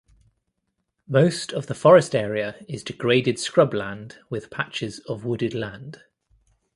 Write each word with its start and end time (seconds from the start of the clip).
Most 1.07 1.53
of 1.53 1.67
the 1.67 1.75
forest 1.75 2.15
area 2.15 2.55
is 2.67 2.83
degraded 2.83 3.37
scrub 3.37 3.71
land 3.71 4.17
with 4.31 4.49
patches 4.49 4.97
of 5.01 5.25
wooded 5.25 5.53
land. 5.53 6.01